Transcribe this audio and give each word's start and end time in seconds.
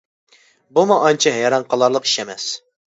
بۇمۇ 0.79 0.97
ئانچە 1.03 1.37
ھەيران 1.37 1.69
قالارلىق 1.75 2.11
ئىش 2.11 2.19
ئەمەس. 2.25 2.51